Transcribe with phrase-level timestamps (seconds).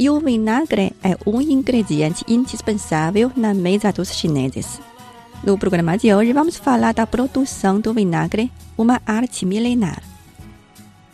[0.00, 4.80] e o vinagre é um ingrediente indispensável na mesa dos chineses.
[5.44, 10.02] No programa de hoje, vamos falar da produção do vinagre, uma arte milenar.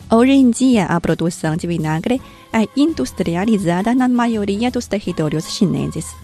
[0.09, 2.21] Hoje em dia, a produção de vinagre
[2.53, 6.15] é industrializada na maioria dos territórios chineses.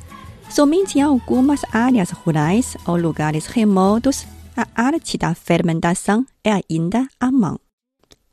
[0.49, 7.30] Somente em algumas áreas rurais ou lugares remotos, a arte da fermentação é ainda à
[7.30, 7.59] mão.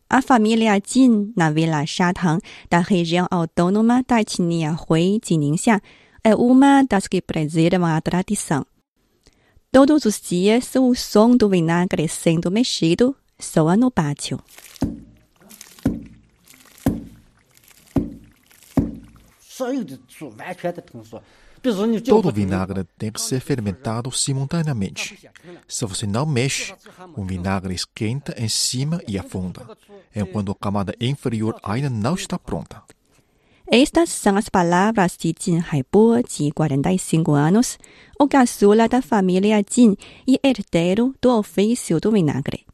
[0.10, 2.40] A família Jin, na Vila Shatang,
[2.70, 5.82] da região autônoma da etnia Hui de Ningxia,
[6.24, 8.66] é uma das que preservam a tradição.
[9.72, 14.40] Todos os dias, o som do vinagre sendo mexido soa no pátio.
[19.56, 21.18] 所有的煮完全的通缩。
[21.18, 21.24] 比如说你搅
[22.05, 25.29] Todo 和 vinagre tem que ser fermentado simultaneamente.
[25.69, 26.75] Se você não mexe,
[27.15, 29.67] o vinagre esquenta em cima e afunda,
[30.15, 32.83] enquanto a camada inferior ainda não está pronta.
[33.73, 37.79] Estas são as palavras de Jin Haibo, de 45 anos,
[38.19, 42.67] o caçula da família Jin e herdeiro do ofício do vinagre.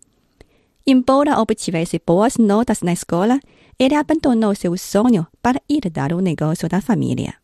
[0.86, 3.38] Embora obtivesse boas notas na escola,
[3.78, 7.34] ele abandonou seu sonho para herdar o negócio da família.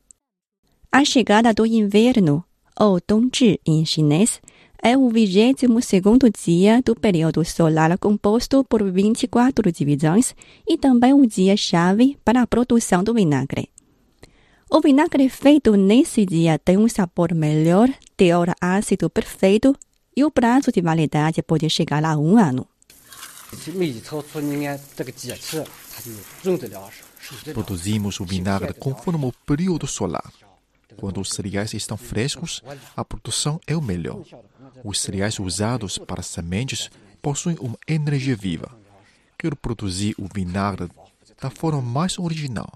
[0.94, 2.44] A chegada do inverno,
[2.78, 4.42] ou Dongzhi em chinês,
[4.82, 10.34] é o 22º dia do período solar composto por 24 divisões
[10.68, 13.70] e também o dia-chave para a produção do vinagre.
[14.70, 19.74] O vinagre é feito nesse dia tem um sabor melhor, teor ácido perfeito
[20.14, 22.68] e o prazo de validade pode chegar a um ano.
[27.54, 30.51] Produzimos o vinagre conforme o período solar.
[30.96, 32.62] Quando os cereais estão frescos,
[32.96, 34.22] a produção é o melhor.
[34.84, 38.70] Os cereais usados para sementes possuem uma energia viva.
[39.38, 40.88] Quero produzir o vinagre
[41.40, 42.70] da forma mais original.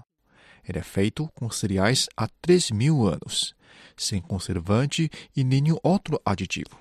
[0.67, 3.55] Ele é feito com cereais há 3 mil anos,
[3.95, 6.77] sem conservante e nenhum outro aditivo.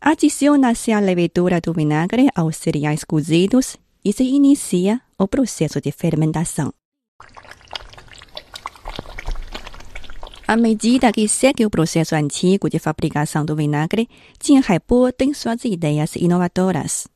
[0.00, 6.72] Adiciona-se a levedura do vinagre aos cereais cozidos e se inicia o processo de fermentação.
[10.52, 14.06] à medida que segue o processo antigo de fabricação do vinagre,
[14.38, 17.08] Jinhaibo tem suas ideias inovadoras.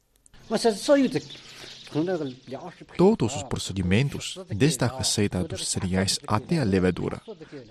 [2.97, 7.21] Todos os procedimentos, desde a receita dos cereais até a levedura,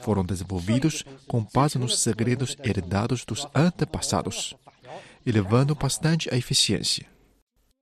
[0.01, 4.53] foram desenvolvidos com base nos segredos herdados dos antepassados,
[5.25, 7.07] elevando bastante a eficiência.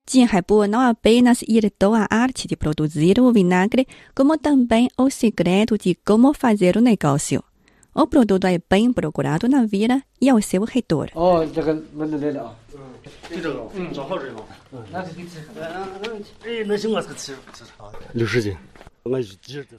[0.09, 5.77] Jin Haibo não apenas herdou a arte de produzir o vinagre, como também o segredo
[5.77, 7.43] de como fazer o negócio
[7.93, 11.11] o produto é bem procurado na vila e ao seu redor.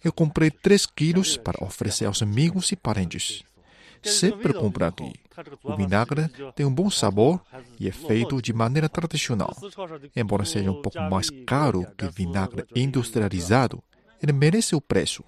[0.03, 3.43] Eu comprei 3 quilos para oferecer aos amigos e parentes.
[4.03, 5.13] Sempre compro aqui.
[5.63, 7.41] O vinagre tem um bom sabor
[7.81, 9.57] e é feito de maneira tradicional.
[10.15, 13.83] Embora seja um pouco mais caro que vinagre industrializado,
[14.23, 15.25] ele merece o preço.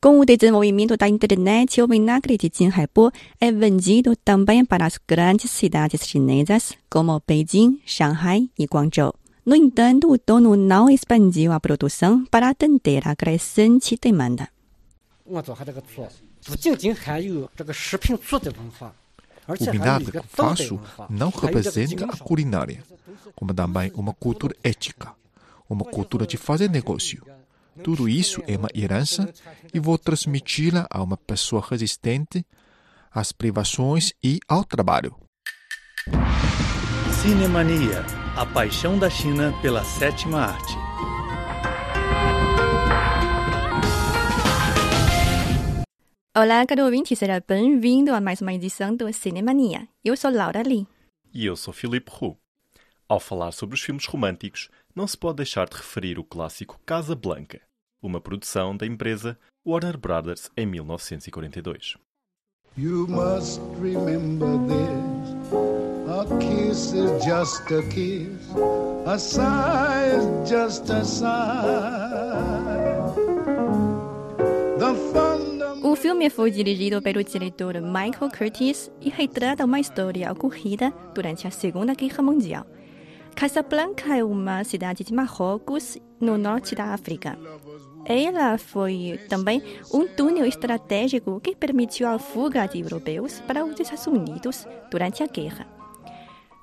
[0.00, 3.10] Com o desenvolvimento da internet, o vinagre de em Haibo
[3.40, 9.12] é vendido também para as grandes cidades chinesas, como Beijing, Shanghai e Guangzhou.
[9.44, 14.48] No entanto, o dono não expandiu a produção para atender a crescente demanda.
[19.48, 20.80] O vinagre que faço
[21.10, 22.84] não representa a culinária,
[23.34, 25.12] como também uma cultura ética,
[25.68, 27.20] uma cultura de fazer negócio.
[27.82, 29.32] Tudo isso é uma herança
[29.72, 32.44] e vou transmiti-la a uma pessoa resistente
[33.10, 35.14] às privações e ao trabalho.
[37.22, 38.04] Cinemania,
[38.36, 40.74] a paixão da China pela sétima arte.
[46.36, 49.88] Olá, caro ouvinte, seja bem-vindo a mais uma edição do Cinemania.
[50.04, 50.86] Eu sou Laura Lee.
[51.34, 52.36] E eu sou Filipe Roux.
[53.08, 57.14] Ao falar sobre os filmes românticos, não se pode deixar de referir o clássico Casa
[57.14, 57.60] Blanca,
[58.02, 61.96] uma produção da empresa Warner Brothers em 1942.
[62.76, 65.52] You must remember this.
[66.08, 68.50] A kiss is just a kiss.
[69.06, 72.08] A sigh is just a sigh.
[74.78, 75.48] The fundamental
[75.98, 81.92] filme foi dirigido pelo diretor Michael Curtis e retrata uma história ocorrida durante a Segunda
[81.92, 82.64] Guerra Mundial.
[83.38, 87.38] Casablanca é uma cidade de Marrocos, no norte da África.
[88.04, 89.62] Ela foi também
[89.94, 95.28] um túnel estratégico que permitiu a fuga de europeus para os Estados Unidos durante a
[95.28, 95.68] guerra.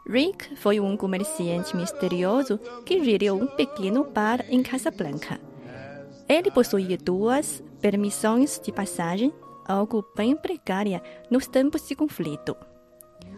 [0.06, 5.39] Rick foi um comerciante misterioso que geriu um pequeno bar em Casablanca.
[6.27, 9.33] Ele possuía duas permissões de passagem,
[9.66, 11.01] algo bem precária
[11.31, 12.54] nos tempos de conflito.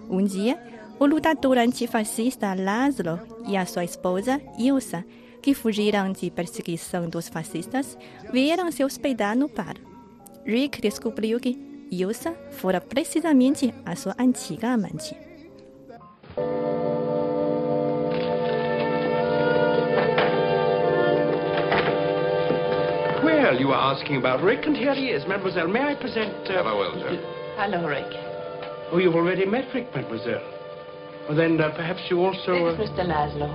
[0.10, 0.58] Um dia,
[1.00, 5.06] o lutador antifascista Laszlo e a sua esposa, Ilsa,
[5.42, 7.98] que fugiram de perseguição dos fascistas,
[8.32, 9.76] vieram se hospedar no bar.
[10.46, 11.58] Rick descobriu que
[11.92, 15.16] Ilsa fora precisamente a sua antiga amante.
[23.24, 25.26] Well, you were asking about Rick, and here he is.
[25.26, 26.34] Mademoiselle, may I present...
[26.50, 27.20] Uh, Hello, Ilsa.
[27.58, 28.08] Hello, Rick.
[28.92, 30.57] Oh, you've already met Rick, mademoiselle.
[31.28, 32.72] Well, then uh, perhaps you also...
[32.78, 33.06] This is Mr.
[33.06, 33.52] Laszlo.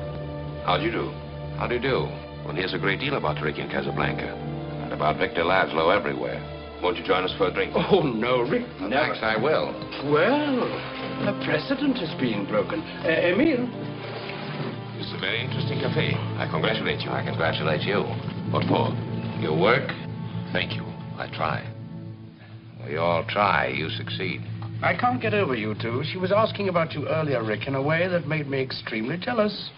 [0.65, 1.11] How do you do?
[1.57, 2.05] How do you do?
[2.45, 4.29] One hears a great deal about Rick in Casablanca.
[4.85, 6.37] And about Victor Laszlo everywhere.
[6.83, 7.73] Won't you join us for a drink?
[7.75, 9.15] Oh, no, Rick, Well, never.
[9.15, 9.73] Thanks, I will.
[10.13, 10.69] Well,
[11.29, 12.81] a precedent is being broken.
[12.81, 13.65] Uh, Emile?
[14.99, 16.13] This is a very interesting cafe.
[16.37, 17.11] I congratulate you.
[17.11, 18.03] I congratulate you.
[18.53, 18.93] What for?
[19.41, 19.89] Your work?
[20.53, 20.85] Thank you.
[21.17, 21.65] I try.
[22.85, 23.69] We all try.
[23.69, 24.43] You succeed.
[24.83, 26.03] I can't get over you two.
[26.11, 29.71] She was asking about you earlier, Rick, in a way that made me extremely jealous.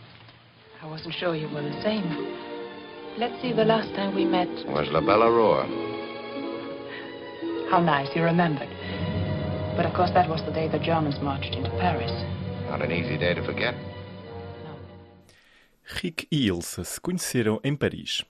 [0.80, 2.08] I wasn't sure you were the same.
[3.18, 4.48] Let's see, the last time we met.
[4.66, 5.66] Was La Bella Roar.
[7.70, 8.68] How nice, you remembered.
[9.76, 12.10] But of course, that was the day the Germans marched into Paris.
[12.70, 13.74] Not an easy day to forget.
[16.02, 18.24] Rick e Ilsa se conheceram em Paris.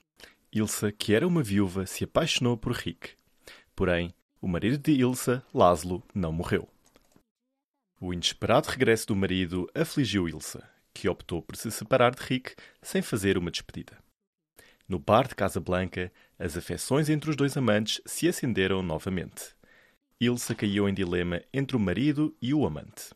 [0.51, 3.11] Ilsa, que era uma viúva, se apaixonou por Rick.
[3.75, 4.13] Porém,
[4.45, 6.69] o marido de Ilsa, Laszlo, não morreu.
[7.99, 13.01] O inesperado regresso do marido afligiu Ilsa, que optou por se separar de Rick sem
[13.01, 13.97] fazer uma despedida.
[14.87, 19.55] No bar de Casablanca, as afeições entre os dois amantes se acenderam novamente.
[20.21, 23.15] Ilsa caiu em dilema entre o marido e o amante.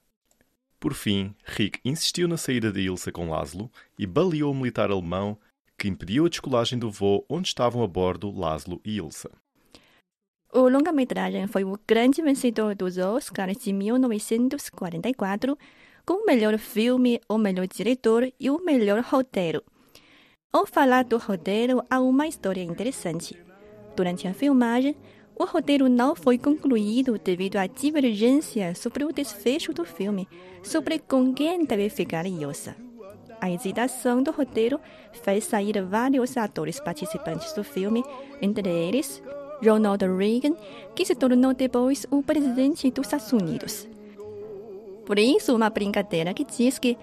[0.79, 5.39] Por fim, Rick insistiu na saída de Ilsa com Laszlo e baleou o militar alemão
[5.77, 9.29] que impediu a descolagem do voo onde estavam a bordo Laszlo e Ilsa.
[10.51, 15.55] O longa-metragem foi o grande vencedor dos Oscars de 1944,
[16.03, 19.63] com o melhor filme, o melhor diretor e o melhor roteiro.
[20.51, 23.37] Ao falar do roteiro, há uma história interessante.
[23.95, 24.95] Durante a filmagem,
[25.35, 30.27] o roteiro não foi concluído devido à divergência sobre o desfecho do filme,
[30.63, 32.75] sobre com quem deve ficar Ilsa.
[33.39, 34.79] A hesitação do roteiro
[35.13, 38.03] fez sair vários atores participantes do filme,
[38.41, 39.21] entre eles
[39.63, 40.55] Ronald Reagan,
[40.95, 43.87] que se tornou depois o presidente dos Estados Unidos.
[45.05, 46.97] Por isso, uma brincadeira que diz que,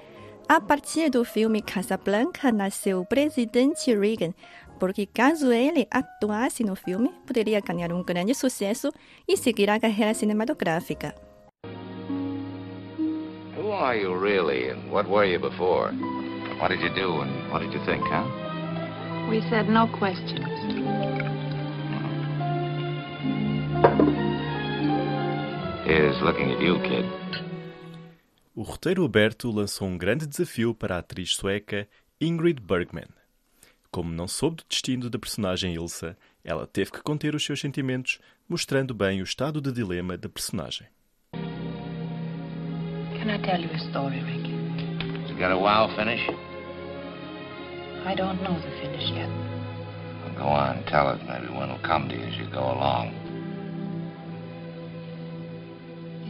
[0.49, 4.33] a partir do filme Casablanca, nasceu o presidente Reagan,
[4.79, 8.93] porque caso ele atuasse no filme, poderia ganhar um grande sucesso
[9.27, 11.15] e seguir a carreira cinematográfica.
[13.57, 15.93] Who are you really, and what were you before?
[16.61, 18.25] What did you do, and what did you think, huh?
[19.29, 21.36] We said no questions.
[25.85, 27.07] Here's looking at you, kid.
[28.55, 31.87] O roteiro aberto lançou um grande desafio para a atriz sueca
[32.21, 33.09] Ingrid Bergman.
[33.91, 38.19] Como não soube do destino da personagem Ilsa, ela teve que conter os seus sentimentos,
[38.49, 40.87] mostrando bem o estado de dilema da personagem.
[41.33, 44.49] Can I tell you a story, Rick?
[45.29, 46.23] You got a wow finish?
[48.05, 49.29] I don't know the finish yet.
[50.25, 51.23] Well, go on, tell it.
[51.27, 53.26] Maybe one will come to you as you go along.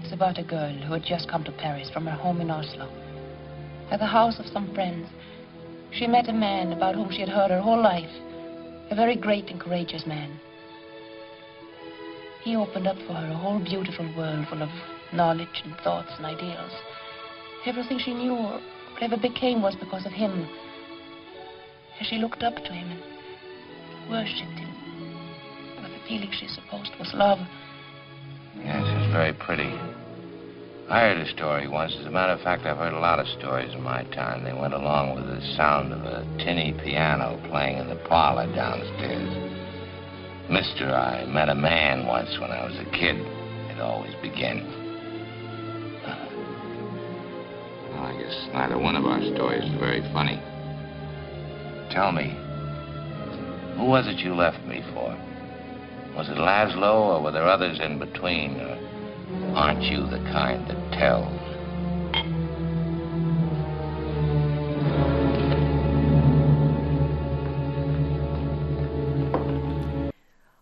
[0.06, 2.88] It's about a girl who had just come to Paris from her home in Oslo.
[3.90, 5.08] At the house of some friends,
[5.90, 8.08] she met a man about whom she had heard her whole life.
[8.92, 10.38] A very great and courageous man.
[12.44, 14.68] He opened up for her a whole beautiful world full of
[15.12, 16.70] knowledge and thoughts and ideals.
[17.66, 18.60] Everything she knew or
[19.00, 20.48] ever became was because of him.
[22.00, 27.10] As she looked up to him and worshipped him with the feeling she supposed was
[27.12, 27.40] love.
[28.54, 29.95] Yes, it's very pretty.
[30.88, 31.96] I heard a story once.
[31.98, 34.44] As a matter of fact, I've heard a lot of stories in my time.
[34.44, 39.34] They went along with the sound of a tinny piano playing in the parlor downstairs.
[40.48, 43.16] Mister, I met a man once when I was a kid.
[43.70, 44.72] It always begins.
[47.90, 50.36] Well, I guess neither one of our stories is very funny.
[51.90, 52.28] Tell me,
[53.76, 55.16] who was it you left me for?
[56.14, 58.60] Was it Laszlo, or were there others in between?
[58.60, 58.95] Or
[59.56, 61.32] aren't you the kind that tells?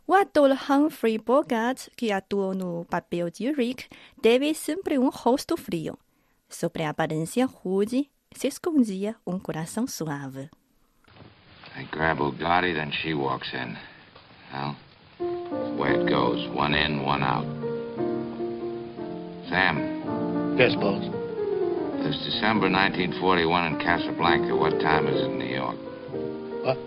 [0.06, 3.88] O ator Humphrey Bogart, que atuou no papel de Rick,
[4.22, 5.98] teve sempre um rosto frio.
[6.48, 10.48] Sobre a aparência rude, se escondia um coração suave.
[11.76, 13.76] I grab Ugarte, then she walks in.
[14.52, 14.76] Well,
[15.18, 16.46] the way it goes.
[16.54, 17.63] One in, one out.
[19.48, 20.56] Sam.
[20.58, 21.02] Yes, boss.
[22.06, 24.56] It's December 1941 in Casablanca.
[24.56, 25.76] What time is it in New York?
[26.64, 26.78] What?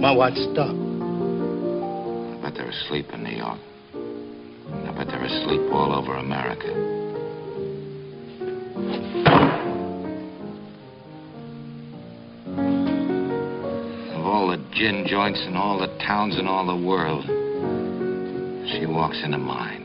[0.00, 0.74] My watch stopped.
[0.74, 3.58] I bet they're asleep in New York.
[3.94, 6.70] I bet they're asleep all over America.
[14.14, 17.24] Of all the gin joints in all the towns in all the world,
[18.70, 19.83] she walks into mine.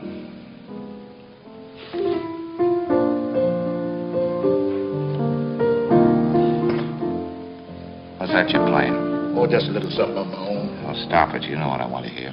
[8.30, 8.94] What's that you're playing?
[9.36, 10.84] Oh, just a little something on my own.
[10.86, 11.42] Oh, stop it.
[11.42, 12.32] You know what I want to hear.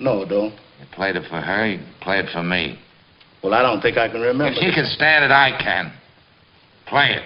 [0.00, 0.54] No, don't.
[0.54, 2.78] You played it for her, you play it for me.
[3.44, 4.46] Well, I don't think I can remember.
[4.46, 5.92] If she can stand it, I can.
[6.86, 7.24] Play it.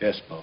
[0.00, 0.42] Yes, boss.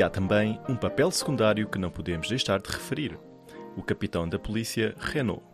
[0.00, 3.18] E há também um papel secundário que não podemos deixar de referir:
[3.76, 5.44] o capitão da polícia Renault.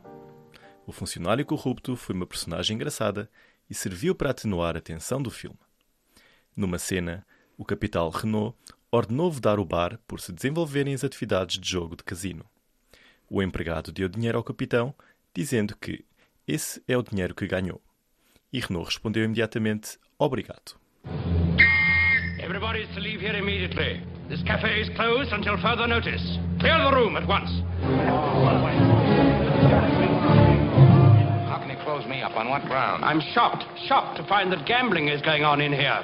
[0.86, 3.28] O funcionário corrupto foi uma personagem engraçada
[3.68, 5.58] e serviu para atenuar a tensão do filme.
[6.54, 7.26] Numa cena,
[7.58, 8.56] o capitão Renault
[8.88, 12.44] ordenou vedar o bar por se desenvolverem as atividades de jogo de casino.
[13.28, 14.94] O empregado deu dinheiro ao capitão,
[15.34, 16.04] dizendo que
[16.46, 17.82] esse é o dinheiro que ganhou.
[18.52, 20.78] E Renault respondeu imediatamente: Obrigado.
[22.46, 24.00] Everybody is to leave here immediately.
[24.28, 26.22] This cafe is closed until further notice.
[26.60, 27.50] Clear the room at once.
[31.50, 32.36] How can you close me up?
[32.36, 33.04] On what ground?
[33.04, 35.98] I'm shocked, shocked to find that gambling is going on in here.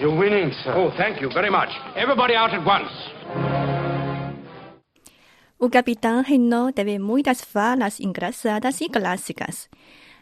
[0.00, 0.72] You're winning, sir.
[0.72, 1.68] Oh, thank you very much.
[1.96, 2.88] Everybody out at once.
[5.60, 9.68] O capitão Renault teve muitas falas engraçadas e clássicas.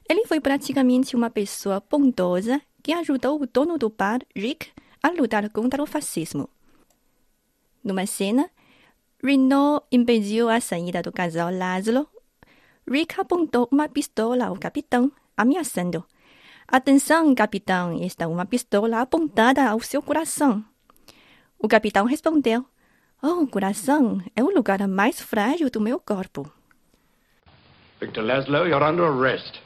[0.09, 4.73] Ele foi praticamente uma pessoa bondosa que ajudou o dono do bar, Rick,
[5.03, 6.49] a lutar contra o fascismo.
[7.83, 8.51] Numa cena,
[9.23, 12.09] Renault impediu a saída do casal Laszlo.
[12.89, 16.05] Rick apontou uma pistola ao capitão, ameaçando:
[16.67, 20.65] Atenção, capitão, está uma pistola apontada ao seu coração.
[21.59, 22.65] O capitão respondeu:
[23.23, 26.51] Oh, coração é o lugar mais frágil do meu corpo.
[28.01, 29.61] Victor Laszlo, you're under arrest.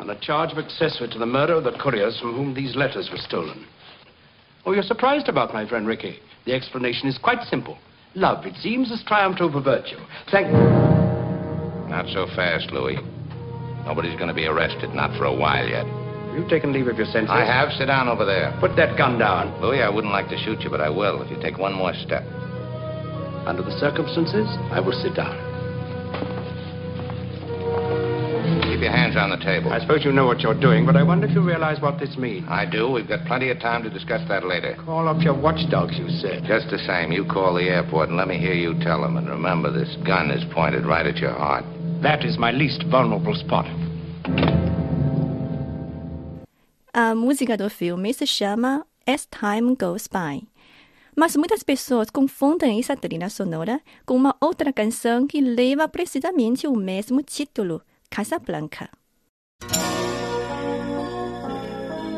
[0.00, 3.08] On a charge of accessory to the murder of the couriers from whom these letters
[3.10, 3.66] were stolen.
[4.66, 6.18] Oh, you're surprised about my friend Ricky.
[6.46, 7.78] The explanation is quite simple.
[8.14, 9.98] Love, it seems, has triumphed over virtue.
[10.30, 10.50] Thank...
[11.88, 12.98] Not so fast, Louis.
[13.86, 15.86] Nobody's going to be arrested, not for a while yet.
[16.34, 17.30] You've you taken leave of your senses?
[17.30, 17.70] I have.
[17.78, 18.56] Sit down over there.
[18.58, 19.60] Put that gun down.
[19.60, 21.92] Louis, I wouldn't like to shoot you, but I will if you take one more
[21.94, 22.24] step.
[23.46, 25.43] Under the circumstances, I will sit down.
[28.74, 29.72] Keep your hands on the table.
[29.72, 32.16] I suppose you know what you're doing, but I wonder if you realize what this
[32.16, 32.44] means.
[32.50, 32.90] I do.
[32.90, 34.74] We've got plenty of time to discuss that later.
[34.84, 36.42] Call up your watchdogs, you said.
[36.42, 39.16] Just the same, you call the airport and let me hear you tell them.
[39.16, 41.64] And remember, this gun is pointed right at your heart.
[42.02, 43.66] That is my least vulnerable spot.
[46.92, 50.48] A música do filme se chama As Time Goes By.
[51.14, 56.74] Mas muitas pessoas confundem essa trilha sonora com uma outra canção que leva precisamente o
[56.74, 57.80] mesmo título,
[58.14, 58.88] Casablanca.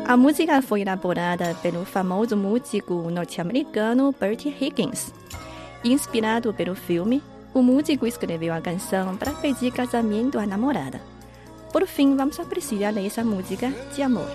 [0.05, 5.11] A música foi elaborada pelo famoso músico norte-americano Bertie Higgins.
[5.83, 11.01] Inspirado pelo filme, o músico escreveu a canção para pedir casamento à namorada.
[11.73, 14.29] Por fim, vamos apreciar essa música de amor.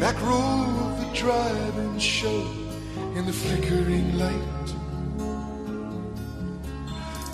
[0.00, 2.59] Back row of the show
[3.16, 4.68] in the flickering light.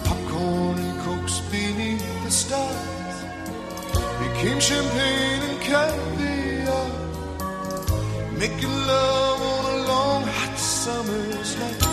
[0.05, 3.17] Popcorn and cokes beneath the stars
[4.21, 6.91] became champagne and caviar.
[8.39, 11.86] Making love on a long hot summer's night.